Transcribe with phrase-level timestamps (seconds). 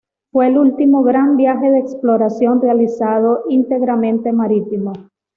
[0.31, 4.93] Fue el último gran viaje de exploración realizado íntegramente marítimo.